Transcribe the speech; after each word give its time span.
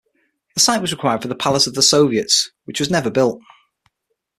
The 0.55 0.59
site 0.59 0.81
was 0.81 0.91
required 0.91 1.21
for 1.21 1.27
the 1.27 1.35
Palace 1.35 1.67
of 1.67 1.75
the 1.75 1.83
Soviets, 1.83 2.49
which 2.65 2.79
was 2.79 2.89
never 2.89 3.11
built. 3.11 3.39